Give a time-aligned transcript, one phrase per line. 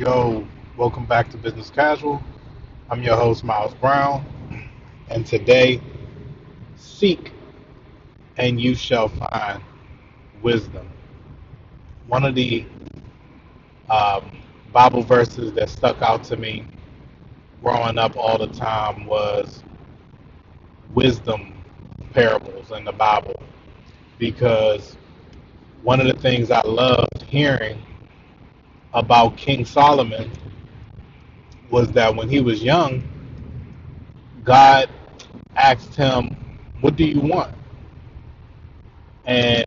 [0.00, 2.22] yo, welcome back to Business Casual.
[2.88, 4.24] I'm your host, Miles Brown,
[5.10, 5.78] and today,
[6.74, 7.32] seek
[8.38, 9.62] and you shall find
[10.40, 10.88] wisdom.
[12.06, 12.64] One of the
[13.90, 14.30] um,
[14.72, 16.64] Bible verses that stuck out to me
[17.62, 19.62] growing up all the time was
[20.94, 21.62] wisdom
[22.14, 23.42] parables in the Bible
[24.16, 24.96] because
[25.82, 27.82] one of the things I loved hearing
[28.94, 30.30] about King Solomon
[31.70, 33.04] was that when he was young,
[34.44, 34.90] God
[35.56, 36.36] asked him,
[36.80, 37.54] What do you want?
[39.26, 39.64] And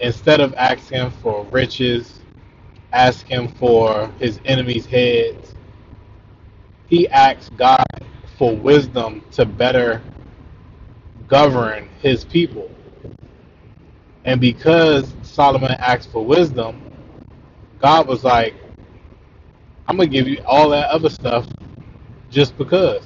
[0.00, 2.20] instead of asking for riches,
[2.92, 5.54] asking for his enemies' heads,
[6.88, 7.84] he asked God
[8.38, 10.02] for wisdom to better
[11.28, 12.70] govern his people.
[14.24, 16.89] And because Solomon asked for wisdom,
[17.80, 18.54] God was like,
[19.88, 21.46] I'm gonna give you all that other stuff
[22.30, 23.04] just because.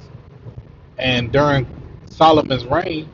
[0.99, 1.67] And during
[2.09, 3.09] Solomon's reign,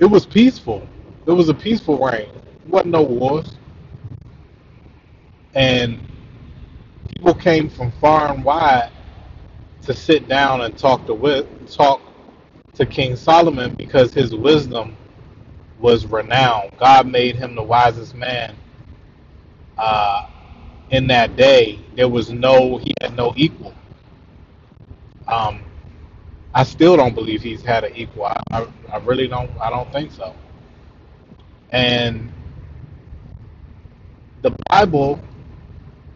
[0.00, 0.86] it was peaceful.
[1.26, 2.30] It was a peaceful reign.
[2.32, 3.56] There wasn't no wars.
[5.54, 6.00] And
[7.16, 8.90] people came from far and wide
[9.82, 11.14] to sit down and talk to
[11.70, 12.00] talk
[12.74, 14.96] to King Solomon because his wisdom
[15.78, 16.72] was renowned.
[16.78, 18.56] God made him the wisest man
[19.78, 20.28] uh,
[20.90, 23.74] in that day, there was no, he had no equal.
[25.28, 25.62] Um,
[26.54, 28.26] I still don't believe he's had an equal.
[28.26, 29.50] I, I, I really don't.
[29.60, 30.34] I don't think so.
[31.70, 32.32] And
[34.42, 35.20] the Bible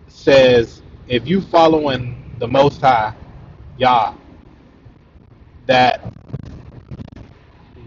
[0.09, 3.15] says if you following the Most High,
[3.77, 4.15] Yah,
[5.67, 6.13] that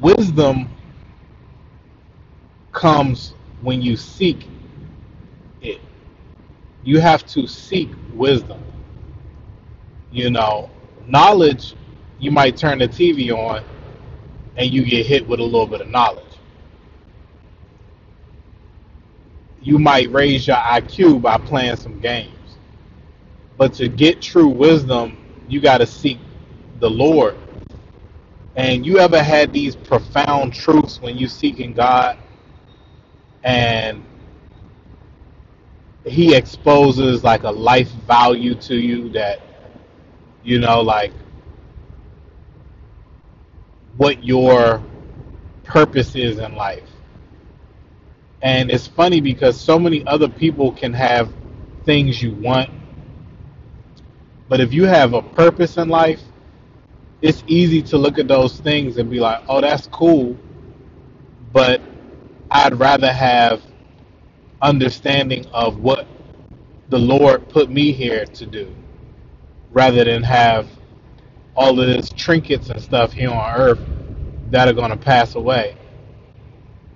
[0.02, 0.70] wisdom
[2.72, 4.48] comes when you seek
[6.84, 8.62] you have to seek wisdom.
[10.12, 10.72] You know,
[11.08, 11.76] knowledge,
[12.20, 13.64] you might turn the TV on
[14.58, 16.26] and you get hit with a little bit of knowledge.
[19.62, 22.58] You might raise your IQ by playing some games.
[23.58, 26.20] But to get true wisdom, you got to seek
[26.80, 27.38] the Lord.
[28.56, 32.18] And you ever had these profound truths when you seeking God
[33.44, 34.04] and
[36.06, 39.42] he exposes like a life value to you that
[40.44, 41.14] you know like
[43.98, 44.84] what your
[45.64, 46.90] purpose is in life.
[48.42, 51.32] And it's funny because so many other people can have
[51.86, 52.70] things you want
[54.50, 56.22] but if you have a purpose in life
[57.22, 60.38] it's easy to look at those things and be like oh that's cool
[61.54, 61.82] but
[62.52, 63.62] i'd rather have
[64.64, 66.08] understanding of what
[66.90, 68.76] the Lord put me here to do
[69.72, 70.70] rather than have
[71.56, 73.82] all of this trinkets and stuff here on earth
[74.52, 75.78] that are going to pass away.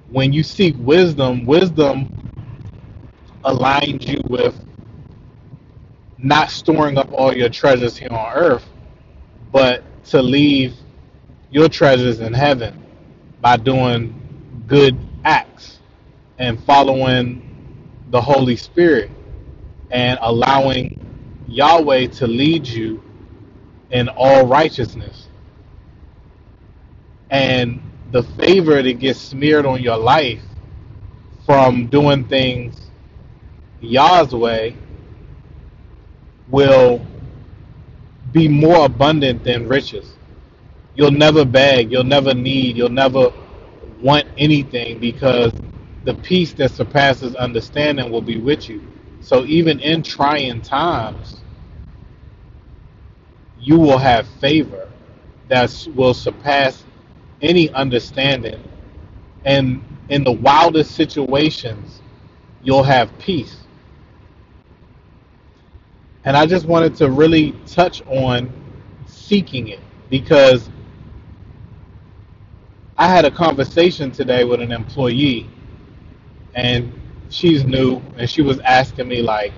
[0.10, 2.10] When you seek wisdom, wisdom
[3.44, 4.56] aligns you with
[6.18, 8.66] not storing up all your treasures here on earth,
[9.52, 10.76] but to leave
[11.52, 12.84] your treasures in heaven
[13.42, 14.16] by doing
[14.68, 15.80] good acts
[16.40, 17.47] and following
[18.12, 19.12] the Holy Spirit
[19.92, 20.98] and allowing
[21.48, 23.02] Yahweh to lead you
[23.92, 25.30] in all righteousness.
[27.32, 27.82] And
[28.12, 30.42] the favor that gets smeared on your life
[31.46, 32.92] from doing things
[33.82, 34.76] Yah's way
[36.50, 37.06] will
[38.34, 40.16] be more abundant than riches.
[40.96, 43.32] You'll never beg, you'll never need, you'll never
[44.02, 45.54] want anything because
[46.08, 48.82] the peace that surpasses understanding will be with you.
[49.20, 51.42] So even in trying times,
[53.60, 54.90] you will have favor
[55.50, 56.86] that will surpass
[57.42, 58.64] any understanding.
[59.44, 62.02] And in the wildest situations,
[62.64, 63.58] you'll have peace.
[66.24, 68.50] And I just wanted to really touch on
[69.08, 70.70] seeking it because
[72.98, 75.50] I had a conversation today with an employee
[76.56, 76.92] and
[77.30, 79.54] she's new, and she was asking me like,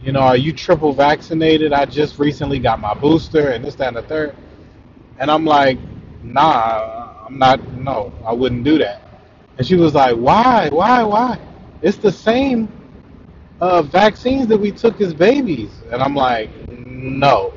[0.00, 1.72] you know, are you triple vaccinated?
[1.72, 4.36] I just recently got my booster, and this, that, and the third.
[5.18, 5.78] And I'm like,
[6.22, 7.62] nah, I'm not.
[7.74, 9.02] No, I wouldn't do that.
[9.58, 11.38] And she was like, why, why, why?
[11.82, 12.68] It's the same
[13.60, 15.82] uh, vaccines that we took as babies.
[15.92, 17.54] And I'm like, no,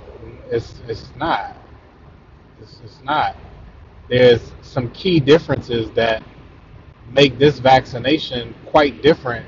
[0.52, 1.58] it's it's not.
[2.62, 3.38] It's, it's not.
[4.10, 6.24] There's some key differences that
[7.12, 9.46] make this vaccination quite different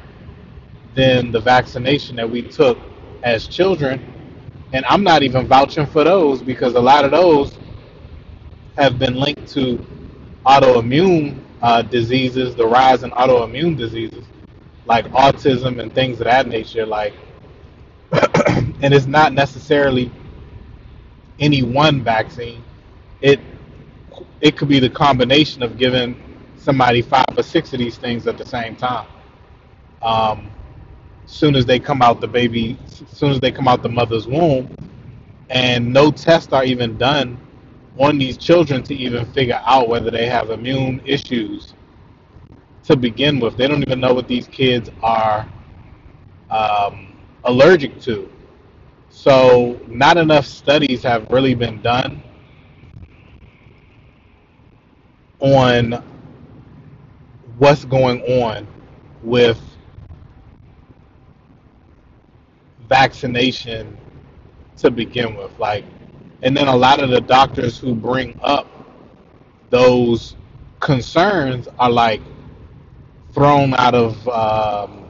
[0.96, 2.78] than the vaccination that we took
[3.24, 4.02] as children.
[4.74, 7.58] And I'm not even vouching for those because a lot of those
[8.78, 9.86] have been linked to
[10.46, 14.25] autoimmune uh, diseases, the rise in autoimmune diseases
[14.86, 16.86] like autism and things of that nature.
[16.86, 17.13] Like,
[18.48, 20.12] and it's not necessarily
[21.40, 22.63] any one vaccine.
[23.22, 23.40] It
[24.42, 26.31] it could be the combination of giving
[26.62, 29.08] somebody five or six of these things at the same time.
[30.02, 30.50] Um,
[31.25, 34.69] soon as they come out the baby, soon as they come out the mother's womb,
[35.50, 37.40] and no tests are even done
[38.00, 41.74] on these children to even figure out whether they have immune issues
[42.84, 43.58] to begin with.
[43.58, 45.50] They don't even know what these kids are
[46.50, 47.16] um,
[47.46, 48.30] allergic to.
[49.10, 52.22] So, not enough studies have really been done
[55.40, 56.04] on
[57.62, 58.68] what's going on
[59.22, 59.62] with
[62.90, 63.96] vaccination
[64.78, 65.52] to begin with.
[65.60, 65.86] Like,
[66.42, 68.68] and then a lot of the doctors who bring up
[69.69, 70.36] those
[70.80, 72.22] concerns are like
[73.31, 75.08] thrown out of um,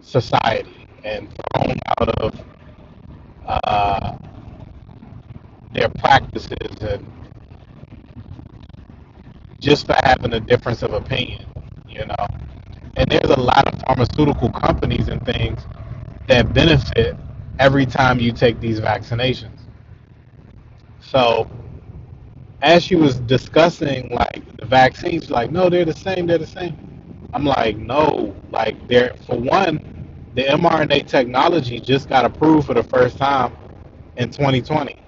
[0.00, 2.40] society and thrown out of
[3.46, 4.16] uh,
[5.74, 7.06] their practices and
[9.66, 11.46] just for having a difference of opinion,
[11.88, 12.26] you know.
[12.96, 15.66] And there's a lot of pharmaceutical companies and things
[16.28, 17.16] that benefit
[17.58, 19.68] every time you take these vaccinations.
[21.00, 21.50] So,
[22.62, 26.76] as she was discussing like the vaccines, like no, they're the same, they're the same.
[27.34, 29.80] I'm like, no, like they're for one,
[30.34, 33.54] the mRNA technology just got approved for the first time
[34.16, 35.02] in 2020.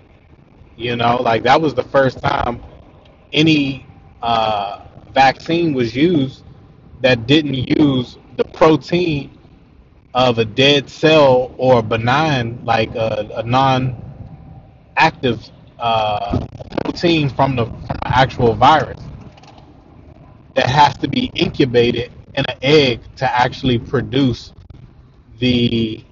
[0.76, 2.62] You know, like that was the first time
[3.32, 3.87] any
[4.22, 6.44] uh, vaccine was used
[7.02, 9.30] that didn't use the protein
[10.14, 14.00] of a dead cell or benign, like a, a non-active
[15.78, 16.46] uh,
[16.84, 19.00] protein from the, from the actual virus
[20.54, 24.52] that has to be incubated in an egg to actually produce
[25.38, 26.04] the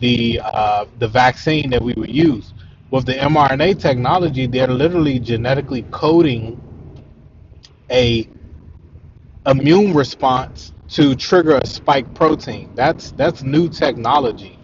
[0.00, 2.54] the uh, the vaccine that we would use.
[2.90, 6.60] With the mRNA technology, they're literally genetically coding
[7.90, 8.28] a
[9.46, 12.70] immune response to trigger a spike protein.
[12.74, 14.58] That's that's new technology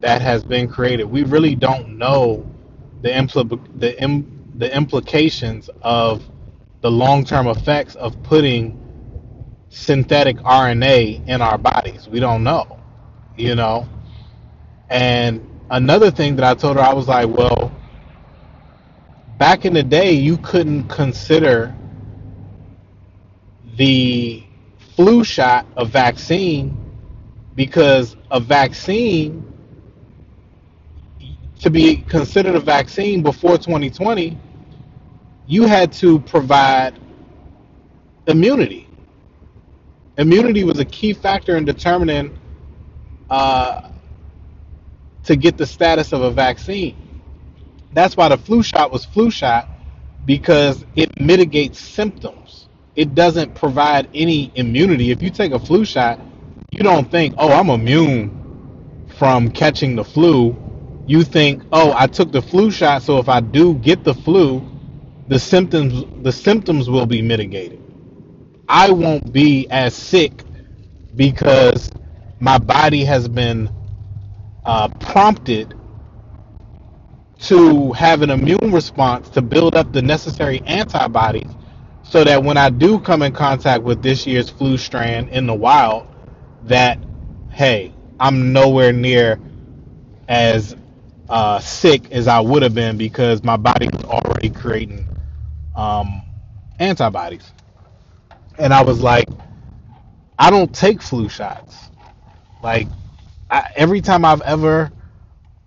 [0.00, 1.04] that has been created.
[1.06, 2.46] We really don't know
[3.02, 6.28] the impl- the Im- the implications of
[6.82, 8.78] the long-term effects of putting
[9.70, 12.08] synthetic RNA in our bodies.
[12.08, 12.80] We don't know,
[13.36, 13.88] you know.
[14.90, 17.72] And another thing that I told her, I was like, well,
[19.38, 21.74] back in the day, you couldn't consider
[23.76, 24.44] the
[24.96, 26.76] flu shot a vaccine
[27.56, 29.44] because a vaccine
[31.60, 34.38] to be considered a vaccine before 2020
[35.46, 36.98] you had to provide
[38.26, 38.88] immunity.
[40.16, 42.38] Immunity was a key factor in determining
[43.30, 43.90] uh,
[45.24, 46.96] to get the status of a vaccine
[47.92, 49.68] that's why the flu shot was flu shot
[50.26, 55.10] because it mitigates symptoms it doesn't provide any immunity.
[55.10, 56.20] If you take a flu shot,
[56.70, 58.30] you don't think, oh, I'm immune
[59.18, 60.56] from catching the flu.
[61.06, 64.66] You think, oh, I took the flu shot, so if I do get the flu,
[65.28, 67.80] the symptoms the symptoms will be mitigated.
[68.68, 70.44] I won't be as sick
[71.16, 71.90] because
[72.40, 73.70] my body has been
[74.64, 75.74] uh, prompted
[77.40, 81.50] to have an immune response to build up the necessary antibodies
[82.02, 85.54] so that when I do come in contact with this year's flu strand in the
[85.54, 86.08] wild,
[86.64, 86.98] that
[87.50, 89.40] hey, I'm nowhere near
[90.28, 90.76] as
[91.28, 95.06] uh, sick as I would have been because my body was already creating
[95.74, 96.22] um,
[96.78, 97.52] antibodies.
[98.58, 99.28] And I was like,
[100.38, 101.90] I don't take flu shots.
[102.62, 102.88] Like
[103.50, 104.92] I, every time I've ever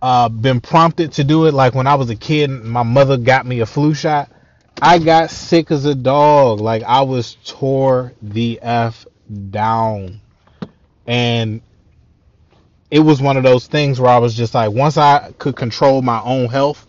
[0.02, 3.46] uh, been prompted to do it, like when I was a kid, my mother got
[3.46, 4.32] me a flu shot.
[4.82, 6.60] I got sick as a dog.
[6.60, 9.06] Like I was tore the f
[9.50, 10.22] down,
[11.08, 11.62] and
[12.92, 16.02] it was one of those things where I was just like, once I could control
[16.02, 16.88] my own health,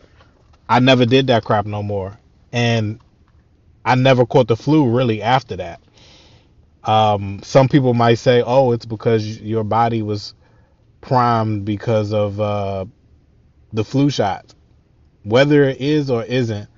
[0.68, 2.18] I never did that crap no more,
[2.52, 3.00] and
[3.84, 5.80] I never caught the flu really after that.
[6.84, 10.34] Um, some people might say, "Oh, it's because your body was
[11.00, 12.84] primed because of uh,
[13.72, 14.54] the flu shots."
[15.24, 16.68] Whether it is or isn't,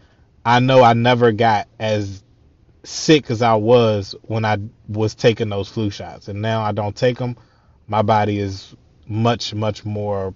[0.45, 2.25] I know I never got as
[2.83, 4.59] sick as I was when I
[4.89, 7.37] was taking those flu shots, and now I don't take them.
[7.87, 8.75] My body is
[9.07, 10.35] much, much more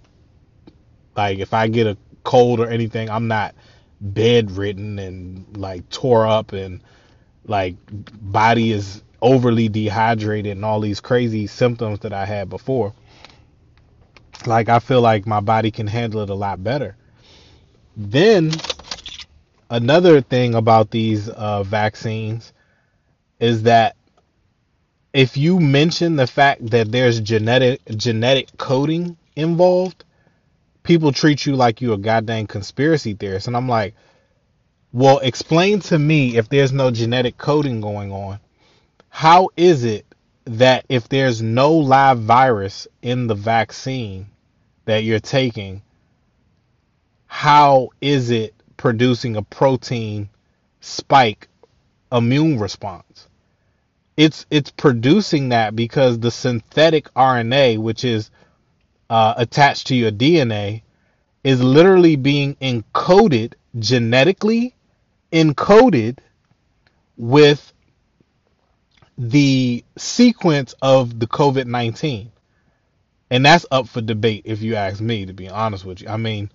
[1.17, 3.55] like if I get a cold or anything, I'm not
[4.01, 6.83] bedridden and like tore up and
[7.47, 7.77] like
[8.21, 12.93] body is overly dehydrated and all these crazy symptoms that I had before.
[14.47, 16.97] Like I feel like my body can handle it a lot better.
[17.97, 18.53] Then
[19.71, 22.53] another thing about these uh, vaccines
[23.41, 23.97] is that
[25.13, 30.05] if you mention the fact that there's genetic genetic coding involved,
[30.83, 33.47] people treat you like you're a goddamn conspiracy theorist.
[33.47, 33.95] And I'm like,
[34.93, 38.39] well, explain to me if there's no genetic coding going on,
[39.09, 40.05] how is it
[40.45, 44.27] that if there's no live virus in the vaccine
[44.85, 45.83] that you're taking,
[47.27, 50.29] how is it producing a protein
[50.81, 51.49] spike
[52.13, 53.29] immune response?
[54.17, 58.31] It's it's producing that because the synthetic RNA, which is
[59.11, 60.83] uh, attached to your DNA,
[61.43, 64.75] is literally being encoded genetically,
[65.33, 66.19] encoded
[67.17, 67.74] with
[69.17, 72.31] the sequence of the COVID 19.
[73.31, 76.09] And that's up for debate, if you ask me, to be honest with you.
[76.09, 76.51] I mean,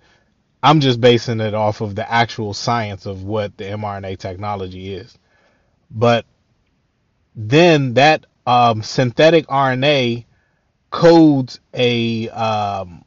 [0.62, 5.16] I'm just basing it off of the actual science of what the mRNA technology is.
[5.90, 6.26] But
[7.34, 10.24] then that um, synthetic RNA
[10.90, 13.04] codes a um,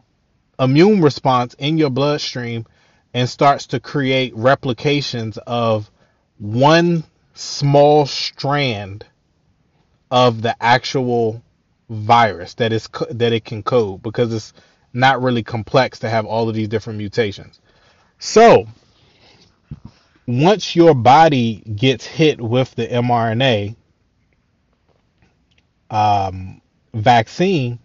[0.60, 2.65] immune response in your bloodstream
[3.13, 5.89] and starts to create replications of
[6.38, 9.05] one small strand
[10.13, 11.41] of the actual
[11.89, 14.53] virus that is that it can code because it's
[14.93, 17.60] not really complex to have all of these different mutations.
[18.20, 18.67] So,
[20.27, 23.75] once your body gets hit with the mRNA,
[25.89, 26.62] um,
[26.93, 27.79] vaccine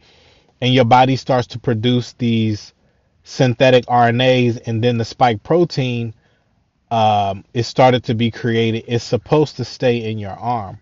[0.60, 2.74] and your body starts to produce these
[3.24, 6.12] synthetic RNAs and then the spike protein
[6.90, 10.78] um, is started to be created, it's supposed to stay in your arm.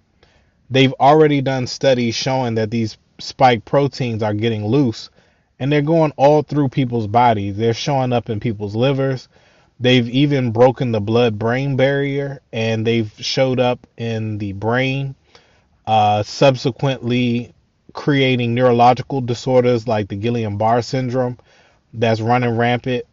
[0.70, 5.10] They've already done studies showing that these spike proteins are getting loose
[5.58, 7.56] and they're going all through people's bodies.
[7.56, 9.28] They're showing up in people's livers.
[9.78, 15.14] They've even broken the blood brain barrier and they've showed up in the brain
[15.86, 17.52] uh, subsequently
[17.92, 21.38] creating neurological disorders like the Guillain-Barré syndrome
[21.94, 23.04] that's running rampant.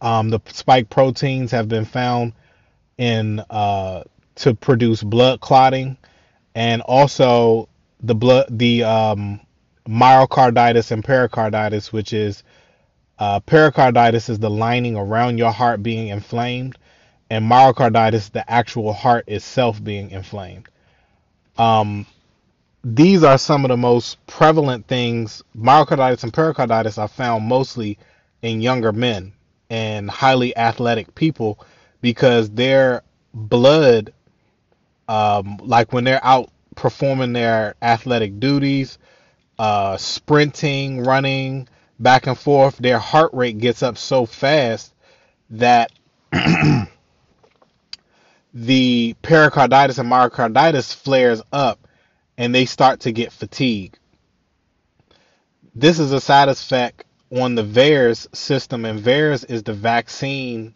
[0.00, 2.32] Um, the spike proteins have been found
[2.98, 4.02] in uh,
[4.36, 5.96] to produce blood clotting,
[6.54, 7.68] and also
[8.02, 9.40] the blood the um,
[9.88, 12.42] myocarditis and pericarditis, which is
[13.18, 16.76] uh, pericarditis is the lining around your heart being inflamed,
[17.30, 20.68] and myocarditis the actual heart itself being inflamed.
[21.56, 22.06] Um,
[22.82, 25.42] these are some of the most prevalent things.
[25.56, 27.98] Myocarditis and pericarditis are found mostly
[28.42, 29.32] in younger men
[29.70, 31.58] and highly athletic people
[32.02, 34.12] because their blood,
[35.08, 38.98] um, like when they're out performing their athletic duties,
[39.58, 41.68] uh, sprinting, running
[41.98, 44.94] back and forth, their heart rate gets up so fast
[45.50, 45.92] that
[48.54, 51.86] the pericarditis and myocarditis flares up
[52.36, 53.96] and they start to get fatigue.
[55.74, 60.74] This is a side effect on the VAERS system, and VAERS is the vaccine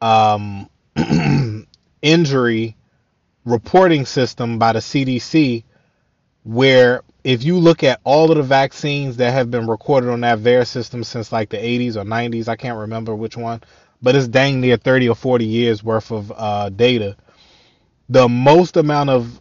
[0.00, 0.68] um,
[2.02, 2.76] injury
[3.44, 5.64] reporting system by the CDC,
[6.44, 10.38] where if you look at all of the vaccines that have been recorded on that
[10.38, 13.62] VAERS system since like the 80s or 90s, I can't remember which one,
[14.02, 17.16] but it's dang near 30 or 40 years worth of uh, data.
[18.10, 19.40] The most amount of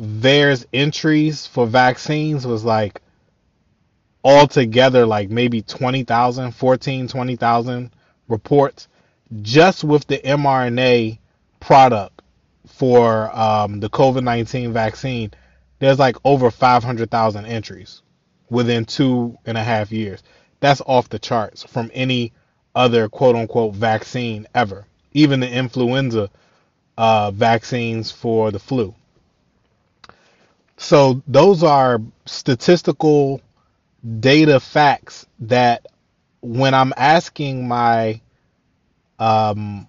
[0.00, 3.02] VAERS entries for vaccines was like
[4.24, 7.90] altogether like maybe 20,000, 14, 20,000
[8.28, 8.88] reports
[9.42, 11.18] just with the mRNA
[11.60, 12.19] product
[12.70, 15.30] for um, the COVID 19 vaccine.
[15.78, 18.02] There's like over 500,000 entries
[18.48, 20.22] within two and a half years.
[20.60, 22.32] That's off the charts from any
[22.74, 26.30] other quote unquote vaccine ever, even the influenza
[26.96, 28.94] uh, vaccines for the flu.
[30.76, 33.40] So those are statistical
[34.20, 35.86] data facts that
[36.40, 38.20] when I'm asking my
[39.18, 39.86] um,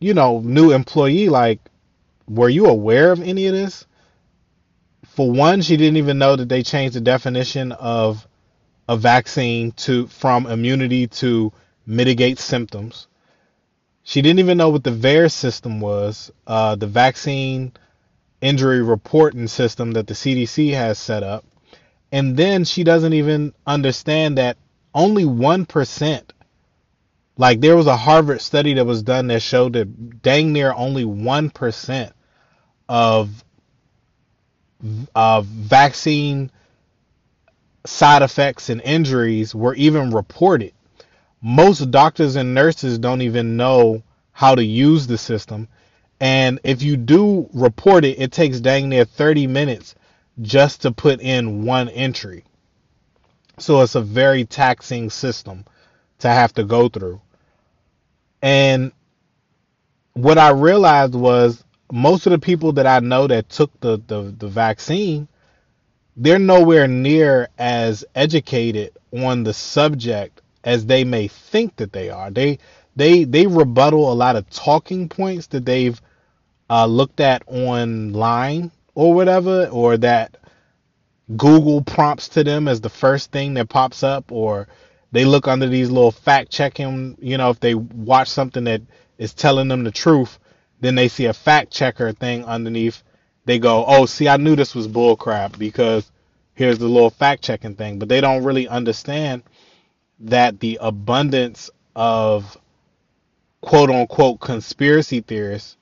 [0.00, 1.60] you know, new employee like
[2.28, 3.86] were you aware of any of this?
[5.06, 8.26] For one, she didn't even know that they changed the definition of
[8.88, 11.52] a vaccine to from immunity to
[11.86, 13.06] mitigate symptoms.
[14.02, 17.72] She didn't even know what the VAERS system was, uh, the vaccine
[18.40, 21.44] injury reporting system that the CDC has set up.
[22.10, 24.56] And then she doesn't even understand that
[24.94, 26.22] only 1%,
[27.36, 31.04] like there was a Harvard study that was done that showed that dang near only
[31.04, 32.12] 1%
[32.88, 33.44] of
[35.14, 36.50] uh, vaccine
[37.84, 40.72] side effects and injuries were even reported.
[41.40, 44.02] Most doctors and nurses don't even know
[44.32, 45.68] how to use the system.
[46.20, 49.94] And if you do report it, it takes dang near 30 minutes
[50.42, 52.44] just to put in one entry.
[53.58, 55.64] So it's a very taxing system
[56.20, 57.20] to have to go through.
[58.42, 58.92] And
[60.14, 64.34] what I realized was most of the people that I know that took the, the,
[64.36, 65.28] the vaccine,
[66.16, 72.30] they're nowhere near as educated on the subject as they may think that they are.
[72.30, 72.58] They
[72.96, 76.00] they they rebuttal a lot of talking points that they've
[76.68, 80.36] uh, looked at online or whatever, or that
[81.36, 84.66] Google prompts to them as the first thing that pops up, or
[85.12, 87.16] they look under these little fact checking.
[87.20, 88.82] You know, if they watch something that
[89.16, 90.38] is telling them the truth,
[90.80, 93.02] then they see a fact checker thing underneath.
[93.44, 96.10] They go, "Oh, see, I knew this was bullcrap because
[96.54, 99.42] here's the little fact checking thing." But they don't really understand
[100.20, 102.56] that the abundance of
[103.60, 105.76] quote unquote conspiracy theorists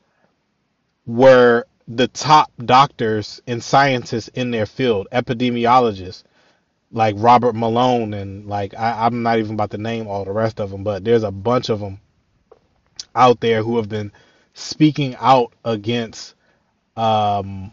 [1.07, 6.25] were the top doctors and scientists in their field, epidemiologists
[6.93, 10.61] like Robert Malone and like I, I'm not even about to name all the rest
[10.61, 12.01] of them, but there's a bunch of them
[13.15, 14.13] out there who have been
[14.57, 16.35] speaking out against
[16.97, 17.73] um,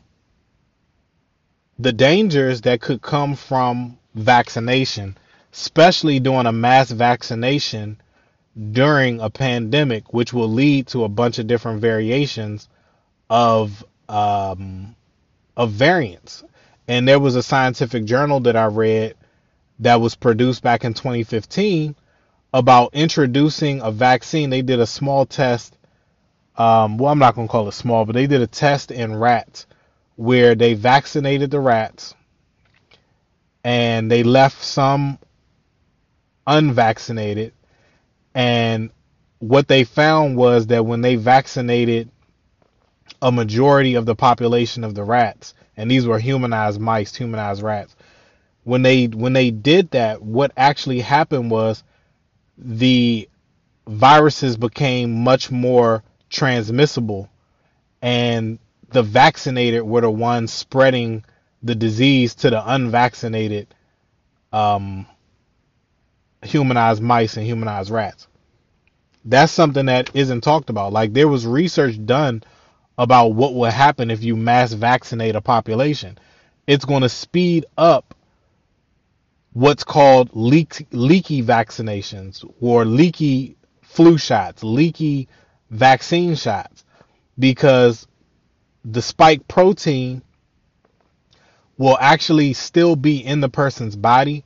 [1.80, 5.18] the dangers that could come from vaccination,
[5.54, 8.00] especially doing a mass vaccination
[8.72, 12.68] during a pandemic, which will lead to a bunch of different variations
[13.30, 14.94] of um,
[15.56, 16.44] of variants.
[16.88, 19.16] And there was a scientific journal that I read
[19.80, 21.96] that was produced back in 2015
[22.54, 24.50] about introducing a vaccine.
[24.50, 25.78] They did a small test.
[26.56, 29.16] Um, well, I'm not going to call it small, but they did a test in
[29.16, 29.66] rats
[30.16, 32.14] where they vaccinated the rats
[33.64, 35.18] and they left some
[36.46, 37.54] unvaccinated.
[38.36, 38.92] And
[39.40, 42.10] what they found was that when they vaccinated
[43.22, 47.96] a majority of the population of the rats, and these were humanized mice, humanized rats.
[48.64, 51.84] When they when they did that, what actually happened was
[52.58, 53.28] the
[53.88, 57.30] viruses became much more transmissible,
[58.02, 61.24] and the vaccinated were the ones spreading
[61.62, 63.74] the disease to the unvaccinated
[64.52, 65.06] um,
[66.42, 68.28] humanized mice and humanized rats.
[69.26, 70.92] That's something that isn't talked about.
[70.92, 72.44] Like there was research done
[72.98, 76.18] about what will happen if you mass vaccinate a population.
[76.68, 78.14] It's going to speed up
[79.54, 85.30] what's called leak, leaky vaccinations or leaky flu shots, leaky
[85.74, 86.86] vaccine shots,
[87.38, 88.08] because
[88.86, 90.22] the spike protein
[91.78, 94.44] will actually still be in the person's body,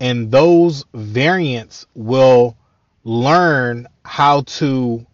[0.00, 2.56] and those variants will
[3.04, 5.06] learn how to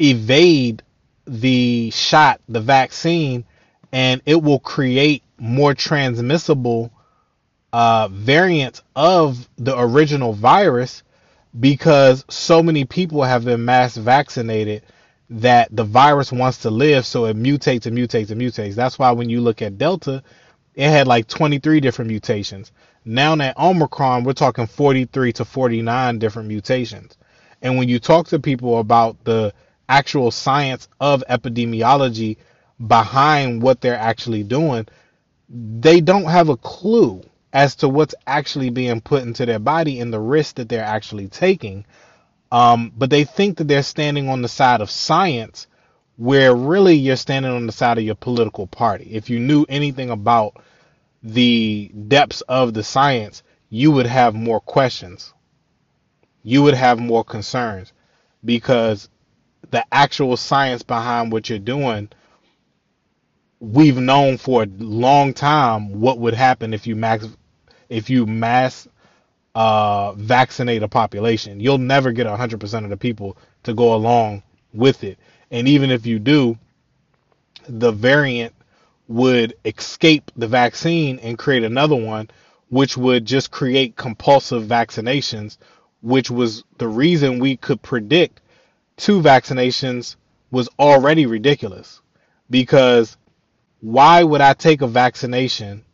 [0.00, 0.82] evade
[1.26, 3.44] the shot, the vaccine,
[3.92, 6.90] and it will create more transmissible
[7.72, 11.02] uh, variants of the original virus
[11.60, 14.82] because so many people have been mass vaccinated
[15.30, 18.74] that the virus wants to live, so it mutates and mutates and mutates.
[18.74, 20.22] That's why when you look at Delta,
[20.74, 22.72] it had like 23 different mutations.
[23.04, 27.16] Now that Omicron, we're talking 43 to 49 different mutations.
[27.62, 29.52] And when you talk to people about the
[29.88, 32.36] actual science of epidemiology
[32.86, 34.86] behind what they're actually doing,
[35.48, 40.12] they don't have a clue as to what's actually being put into their body and
[40.12, 41.84] the risk that they're actually taking.
[42.50, 45.66] Um, but they think that they're standing on the side of science,
[46.16, 49.08] where really you're standing on the side of your political party.
[49.12, 50.56] If you knew anything about
[51.22, 55.32] the depths of the science, you would have more questions.
[56.42, 57.92] You would have more concerns
[58.44, 59.08] because
[59.70, 62.08] the actual science behind what you're doing,
[63.60, 67.26] we've known for a long time what would happen if you max
[67.88, 68.88] if you mass
[69.54, 71.60] uh, vaccinate a population.
[71.60, 75.18] You'll never get 100% of the people to go along with it.
[75.50, 76.58] And even if you do,
[77.68, 78.54] the variant
[79.08, 82.30] would escape the vaccine and create another one,
[82.68, 85.56] which would just create compulsive vaccinations,
[86.02, 88.40] which was the reason we could predict
[88.96, 90.16] two vaccinations
[90.50, 92.00] was already ridiculous
[92.50, 93.16] because
[93.80, 95.84] why would I take a vaccination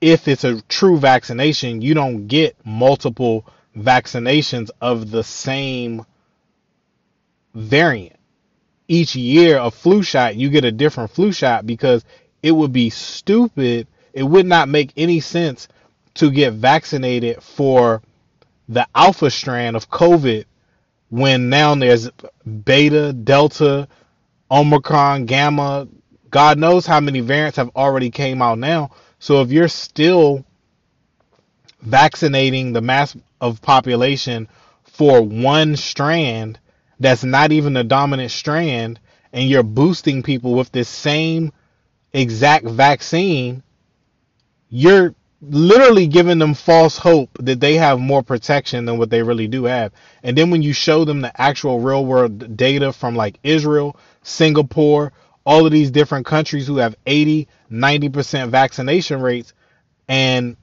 [0.00, 6.04] if it's a true vaccination, you don't get multiple vaccinations of the same
[7.54, 8.16] variant.
[8.88, 12.04] Each year, a flu shot, you get a different flu shot because
[12.42, 13.86] it would be stupid.
[14.12, 15.68] It would not make any sense
[16.14, 18.02] to get vaccinated for
[18.68, 20.44] the alpha strand of COVID
[21.10, 22.08] when now there's
[22.64, 23.88] beta, delta,
[24.50, 25.86] omicron, gamma,
[26.30, 28.90] God knows how many variants have already came out now.
[29.20, 30.44] So if you're still
[31.82, 34.48] vaccinating the mass of population
[34.82, 36.58] for one strand
[36.98, 38.98] that's not even the dominant strand
[39.32, 41.52] and you're boosting people with this same
[42.12, 43.62] exact vaccine,
[44.70, 49.48] you're literally giving them false hope that they have more protection than what they really
[49.48, 49.92] do have.
[50.22, 55.12] And then when you show them the actual real world data from like Israel, Singapore,
[55.44, 59.52] all of these different countries who have 80, 90% vaccination rates,
[60.08, 60.56] and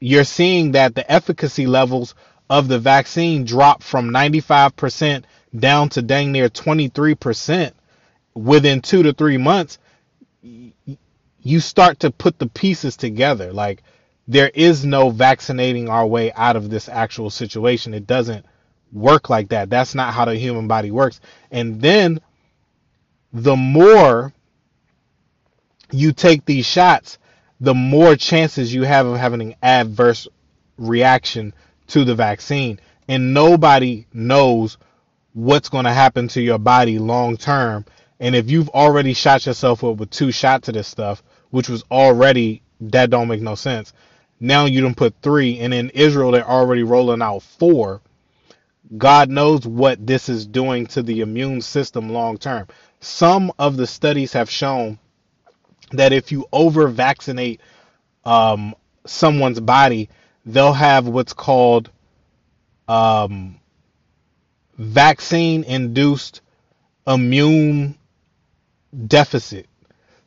[0.00, 2.14] you're seeing that the efficacy levels
[2.50, 5.24] of the vaccine drop from 95%
[5.58, 7.72] down to dang near 23%
[8.34, 9.78] within two to three months,
[10.42, 13.52] you start to put the pieces together.
[13.52, 13.82] Like,
[14.26, 17.94] there is no vaccinating our way out of this actual situation.
[17.94, 18.46] It doesn't
[18.92, 19.70] work like that.
[19.70, 21.20] That's not how the human body works.
[21.50, 22.20] And then
[23.34, 24.32] the more
[25.90, 27.18] you take these shots,
[27.60, 30.28] the more chances you have of having an adverse
[30.78, 31.52] reaction
[31.88, 32.80] to the vaccine.
[33.08, 34.78] And nobody knows
[35.34, 37.84] what's going to happen to your body long term.
[38.20, 41.84] And if you've already shot yourself up with two shots of this stuff, which was
[41.90, 43.92] already that don't make no sense.
[44.40, 48.00] Now you don't put three, and in Israel they're already rolling out four.
[48.96, 52.68] God knows what this is doing to the immune system long term.
[53.00, 54.98] Some of the studies have shown
[55.92, 57.60] that if you over vaccinate
[58.24, 58.74] um,
[59.06, 60.10] someone's body,
[60.46, 61.90] they'll have what's called
[62.88, 63.56] um,
[64.78, 66.40] vaccine induced
[67.06, 67.96] immune
[69.06, 69.66] deficit.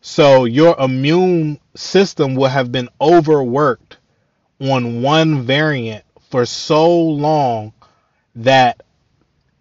[0.02, 3.98] So your immune system will have been overworked
[4.60, 7.74] on one variant for so long
[8.38, 8.84] that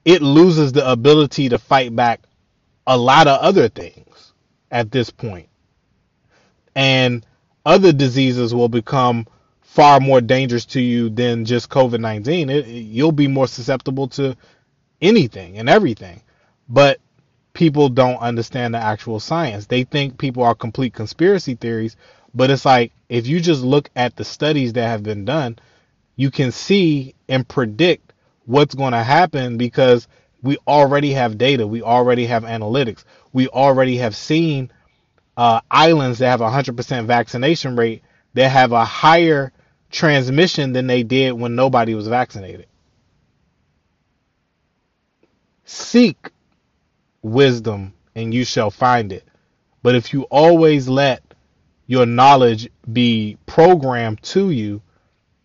[0.05, 2.21] it loses the ability to fight back
[2.87, 4.33] a lot of other things
[4.71, 5.49] at this point.
[6.75, 7.27] And
[7.65, 9.27] other diseases will become
[9.63, 12.49] far more dangerous to you than just COVID 19.
[12.67, 14.37] You'll be more susceptible to
[15.01, 16.23] anything and everything.
[16.69, 17.01] But
[17.55, 19.67] people don't understand the actual science.
[19.67, 21.97] They think people are complete conspiracy theories,
[22.35, 25.59] but it's like if you just look at the studies that have been done,
[26.17, 28.13] you can see and predict
[28.47, 30.09] what's going to happen because
[30.43, 34.71] we already have data, we already have analytics, we already have seen
[35.37, 38.03] uh, islands that have a 100% vaccination rate
[38.35, 39.53] that have a higher
[39.91, 42.67] transmission than they did when nobody was vaccinated.
[45.65, 46.31] Seek
[47.23, 49.25] wisdom and you shall find it.
[49.83, 51.23] But if you always let
[51.87, 54.83] your knowledge be programmed to you,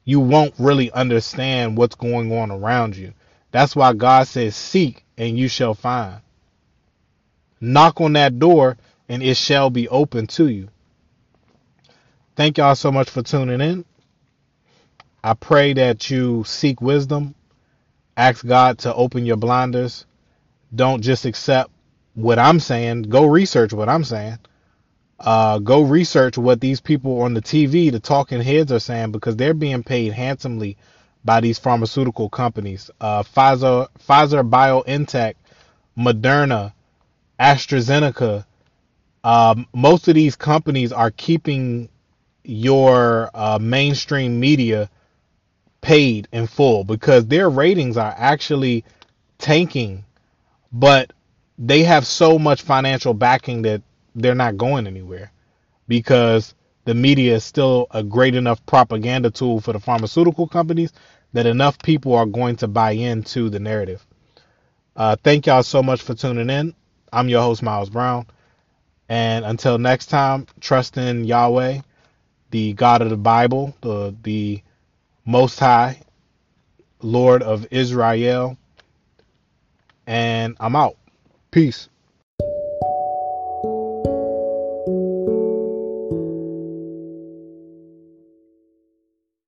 [0.03, 3.13] you won't really understand what's going on around you.
[3.51, 6.21] That's why God says, Seek and you shall find.
[7.59, 10.69] Knock on that door and it shall be open to you.
[12.35, 13.85] Thank y'all so much for tuning in.
[15.23, 17.35] I pray that you seek wisdom,
[18.17, 20.05] ask God to open your blinders.
[20.73, 21.69] Don't just accept
[22.15, 23.03] what I'm saying.
[23.03, 24.39] Go research what I'm saying.
[25.23, 29.35] Uh, go research what these people on the TV, the talking heads, are saying because
[29.35, 30.77] they're being paid handsomely
[31.23, 32.89] by these pharmaceutical companies.
[32.99, 35.35] Uh, Pfizer, Pfizer, BioNTech,
[35.97, 36.73] Moderna,
[37.39, 38.45] AstraZeneca.
[39.23, 41.89] Um, most of these companies are keeping
[42.43, 44.89] your uh, mainstream media
[45.81, 48.83] paid in full because their ratings are actually
[49.37, 50.03] tanking,
[50.71, 51.13] but
[51.59, 53.83] they have so much financial backing that
[54.15, 55.31] they're not going anywhere
[55.87, 60.93] because the media is still a great enough propaganda tool for the pharmaceutical companies
[61.33, 64.05] that enough people are going to buy into the narrative.
[64.95, 66.75] Uh, thank y'all so much for tuning in.
[67.13, 68.27] I'm your host, Miles Brown.
[69.09, 71.81] And until next time, trust in Yahweh,
[72.51, 74.61] the God of the Bible, the, the
[75.25, 75.99] Most High,
[77.01, 78.57] Lord of Israel.
[80.07, 80.97] And I'm out.
[81.51, 81.89] Peace.